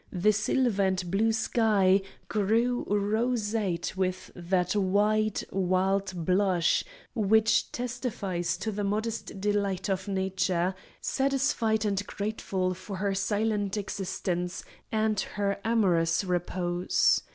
[0.11, 8.71] The silver and blue sky grew roseate with that wide wild blush which testifies to
[8.71, 16.23] the modest delight of nature, satisfied and grateful for her silent existence and her amorous
[16.23, 17.21] repose.